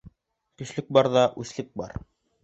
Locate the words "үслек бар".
1.43-1.93